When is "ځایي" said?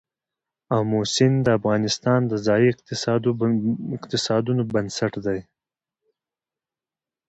2.45-2.67